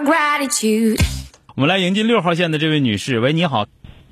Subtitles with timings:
[0.00, 1.00] Gratitude.
[1.54, 3.64] 我们来迎接六号线的这位女士，喂，你好，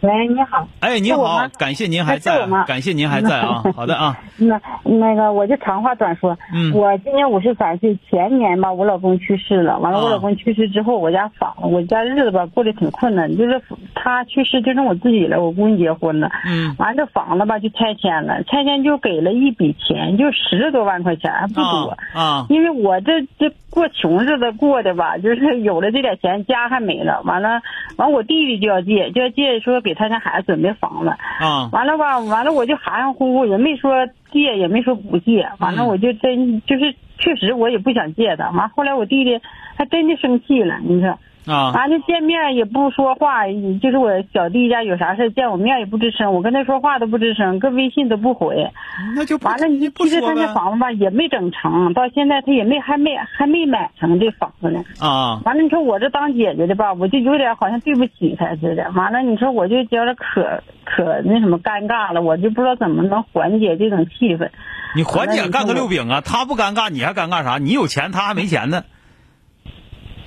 [0.00, 0.66] 喂，你好。
[0.80, 6.36] 哎，你好感谢您还在感谢您还在啊， 好的啊，那那个，我就长话短说。
[6.54, 9.78] 嗯我今年五十三岁，前年吧，我老公去世了。
[9.78, 13.34] 完了，啊我老公去世之后，我家房，我家日子吧过得挺困难。
[13.36, 13.60] 就是
[14.06, 16.30] 他去世，就剩我自己了，我姑娘结婚了。
[16.46, 21.96] 嗯完了，这房子吧就拆迁了，拆迁就给了一笔钱，就十多万块钱，还不多。
[22.14, 27.20] 啊啊，因为我这这过穷日子过的吧，就是有了这点钱，家还没了。
[27.24, 27.62] 完了，
[27.96, 31.08] 完我弟弟就要借，就要借说给他家孩子准备房子。
[31.40, 35.48] 啊完了吧，完了我就含含糊糊，也没说借，也没说不借。
[35.58, 38.50] 完了嗯我就真就是确实我也不想借他。
[38.50, 39.40] 完后来我弟弟
[39.76, 41.18] 还真的生气了，你说。
[41.46, 43.46] 啊完了见面也不说话，
[43.80, 48.72] 就是我小弟家有啥事见我面也不吱声，我跟他说话都不吱声，搁微信都不回。
[49.14, 54.82] 那就完了，你其实他那房子吧也没整成，到现在他也没还没还没买成这房子呢。
[54.98, 58.90] 啊完了，你说我这当姐姐的吧，我就有点好像对不起他似的。
[58.96, 64.50] 完了，你说我就觉得可可那什么尴尬了，我就不知道怎么能缓解这种气氛。
[64.96, 67.58] 你缓解干个六饼啊，他不尴尬，你还尴尬啥？
[67.58, 68.82] 你有钱，他还没钱呢，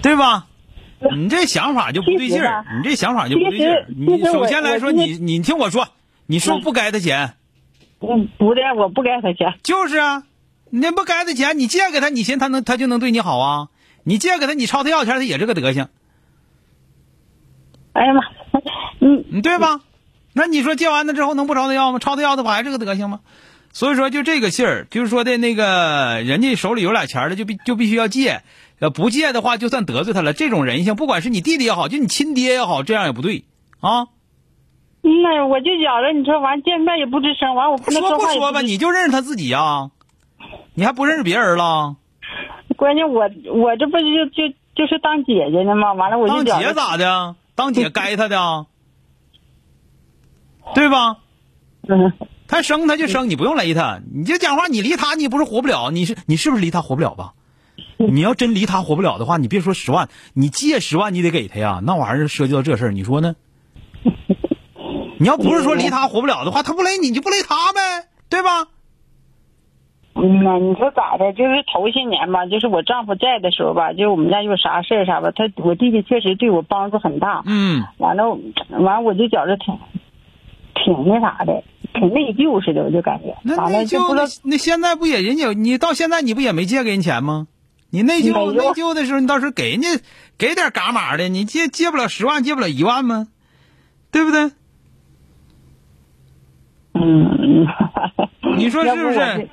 [0.02, 0.46] 对吧？
[1.16, 3.86] 你这想法就不对劲儿你这想法就不对劲儿。
[3.88, 5.88] 你首先来说，你你听我说，
[6.26, 7.36] 你是不是不该他钱？
[8.02, 9.56] 嗯，不的，我不该他钱。
[9.64, 10.24] 就是啊，
[10.70, 13.68] 你那不该他钱，你借给他，你寻思他能他就能对你好啊？
[14.04, 15.88] 你借给他，你朝他要钱，他也这个德行，
[17.94, 18.22] 哎呀妈，
[19.00, 19.82] 嗯，你对吧？
[20.34, 22.00] 那你说借完了之后能不朝他要吗？
[22.00, 23.20] 朝他要的不还是个德行吗？
[23.72, 28.42] 所以说就这个信儿，就是说的那个人家手里有俩钱儿的就必就必须要借，
[28.80, 30.34] 呃不借的话就算得罪他了。
[30.34, 33.46] 这种人性，不管是你弟弟也好，就你亲爹也好，这样也不对
[33.80, 34.08] 啊。
[35.02, 39.92] 那我就觉着你说完见面也不吱声，完我不能说不说吧，你就认识他自己呀、
[40.74, 41.96] 你还不认识别人了？
[42.76, 45.94] 关键我我这不就就就是当姐姐呢吗？
[45.94, 47.36] 完了我就当姐咋的？
[47.56, 48.66] 当姐该他的啊，
[50.76, 51.18] 对吧？
[51.88, 52.14] 嗯，
[52.50, 54.02] 他生他就生，你不用勒他。
[54.14, 57.34] 你就讲话，你离他你不是活不了，你是你是不是离他活不了吧？
[57.98, 63.36] 你要真离他活不了的话，你别说十万，你借十万你得给他呀，那玩意儿涉及到这事儿，你说呢？
[65.20, 68.68] 你要不是说离他活不了的话，他不勒你，你就不勒他呗，对吧？
[70.16, 71.32] 嗯呐，你说咋的？
[71.34, 77.44] 就是头些年吧，就是我丈夫在的时候吧，就是我们家有啥事儿啥吧，他我弟弟确实对我帮助很大。
[77.46, 78.38] 嗯，完了，
[78.70, 79.78] 完了我就觉着挺
[80.74, 81.64] 挺那啥的，
[81.94, 83.36] 挺内疚似的，我就感觉。
[83.44, 87.48] 那内疚那那现在不也人家你到现在你不也没借给人钱吗？
[87.90, 89.90] 你内疚内疚的时候，你到时候给人家
[90.38, 93.28] 给点嘎码的，你借借不了十万，借不了一万吗？
[94.12, 94.52] 对不对？
[96.94, 97.66] 嗯，
[98.58, 99.50] 你说是不是这？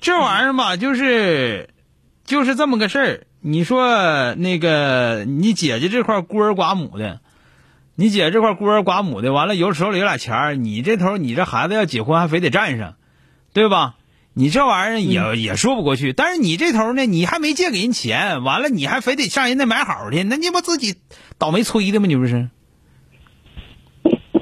[0.00, 1.68] 这玩意儿吧，就是
[2.24, 3.26] 就是这么个事儿。
[3.40, 7.20] 你说那个你姐姐这块孤儿寡母的，
[7.98, 12.94] 你姐这块孤儿寡母的，完了有手里有俩钱儿，你这头你这孩子要结婚还非得占上，
[13.54, 13.94] 对吧？
[14.34, 16.12] 你这玩意儿也、也说不过去。
[16.12, 20.96] 但是你这头呢，你还没借给人钱，完了你还非得上人那买好去，那你不自己
[21.38, 22.06] 倒霉催的吗？
[22.06, 22.50] 你不是？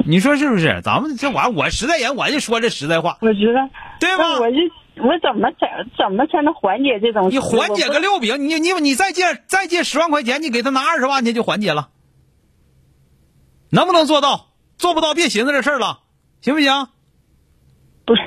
[0.05, 0.81] 你说是不是？
[0.83, 3.71] 咱们这玩意儿，我实在人，我就说这实在话，我知道，
[4.01, 4.41] 对吧？
[4.41, 4.57] 我就
[4.97, 7.31] 我怎么才怎么才能缓解这种？
[7.31, 11.91] 你缓解个六饼，你你你再借再借十万块钱，你给他拿二十万去就缓解了，
[13.75, 14.47] 能不能做到？
[14.79, 16.01] 做不到别寻思这事儿了，
[16.41, 16.89] 行不行？
[18.05, 18.23] 不是，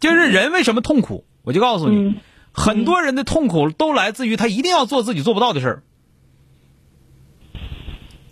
[0.00, 2.14] 就是人为什么痛苦，我就告诉你，嗯
[2.52, 5.68] 很多人的痛苦都来自于他一定要做自己做不到的事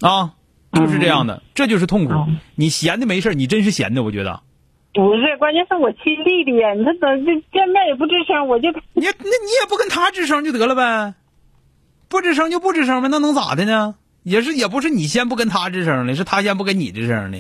[0.01, 0.35] 儿，啊，
[0.73, 2.13] 就是这样的，这就是痛苦。
[2.13, 4.43] 嗯你闲的没事儿你真是闲的，我觉得。
[4.93, 11.15] 不是，关键是我亲弟弟呀，你说怎么就见面也不吱声，我就你那你也不跟他吱声就得了呗，
[12.09, 13.95] 不吱声就不吱声呗，那能咋的呢？
[14.25, 17.39] 也是也不是你先不跟他吱声的，是他先不跟你吱声的，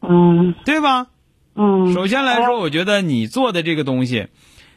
[0.00, 1.08] 嗯对吧？
[1.54, 1.92] 嗯。
[1.92, 4.28] 首先来说，我觉得你做的这个东西，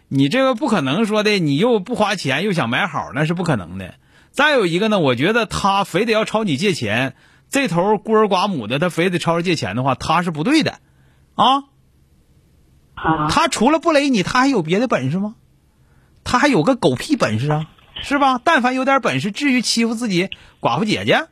[0.07, 3.93] 你这个不可能说的，你又不花钱又想买好，那是不可能的。
[4.31, 7.15] 再有一个呢，我觉得他非得要朝你借钱，
[7.49, 10.79] 这头孤儿寡母的，他非得朝着借钱的话，他是不对的，
[11.35, 11.65] 啊，
[12.95, 15.35] 啊，他除了不勒你，他还有别的本事吗？
[16.23, 17.67] 他还有个狗屁本事啊，
[18.01, 18.39] 是吧？
[18.43, 21.27] 但凡有点本事，至于欺负自己寡妇姐姐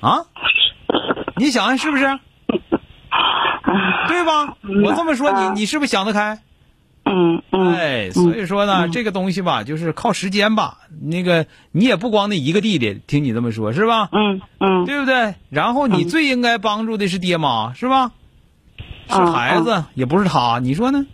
[0.00, 0.26] 啊？
[1.36, 2.18] 你想想是不是？
[4.08, 4.56] 对吧？
[4.84, 6.40] 我这么说，你你是不是想得开？
[7.04, 10.78] 嗯嗯，哎，所以说呢，这个东西吧，就是靠时间吧。
[11.02, 14.08] 那个你也不光那一个弟弟，听你这么说，是吧？
[14.12, 15.34] 嗯嗯对不对？
[15.50, 18.12] 然后你最应该帮助的是爹妈，是吧？
[19.08, 21.06] 是嗯孩子，也不是他，你说呢？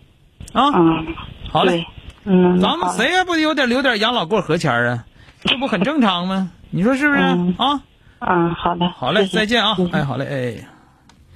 [0.53, 1.07] 啊，嗯，
[1.51, 1.87] 好嘞对，，
[2.25, 5.05] 嗯，咱们谁也不有点留点养老过河钱啊？
[5.45, 6.51] 这不很正常吗？
[6.71, 7.21] 你说是不是？
[7.21, 7.83] 嗯啊，
[8.21, 9.85] 嗯，好的，好嘞，谢谢再见啊谢！
[9.87, 10.27] 谢哎，好嘞，
[10.61, 10.69] 哎。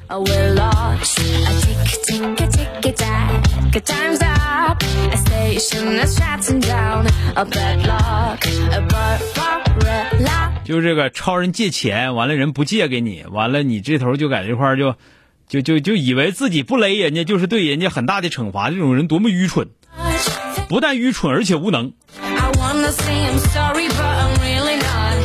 [0.08, 1.18] Oh, we're lost.
[1.18, 3.74] A tick, tick, a tick, a tack.
[3.74, 4.80] A time's up.
[5.10, 7.04] A station that's shutting down.
[7.34, 8.46] A bad luck.
[8.70, 10.52] A Barbarella.
[10.62, 14.94] 就这个超人借钱，完了人不借给你，完了你这头就在这块儿就，
[15.48, 19.70] 就就就以为自己不勒人家就是对人家很大的惩罚，这种人多么愚蠢！
[20.68, 21.92] 不但愚蠢，而且无能。
[22.20, 25.16] I wanna say I'm sorry, but I'm really not.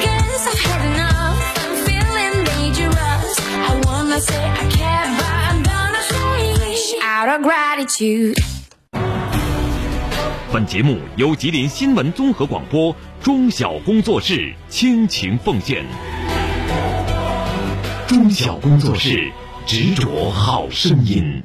[0.00, 1.38] Guess I've had enough.
[1.56, 3.38] I'm feeling dangerous.
[3.66, 8.36] I wanna say I care, but I'm gonna say out of gratitude.
[10.52, 15.84] 本节目由吉林新闻综合广播中小工作室倾情奉献。
[18.06, 19.30] 中小工作室
[19.66, 21.42] 执着好声音。